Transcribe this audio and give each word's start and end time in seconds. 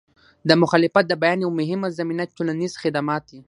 د 0.47 0.51
مخالفت 0.61 1.05
د 1.07 1.13
بیان 1.23 1.39
یوه 1.43 1.57
مهمه 1.59 1.87
زمینه 1.99 2.23
ټولنیز 2.35 2.71
خدمات 2.81 3.23
دي. 3.29 3.39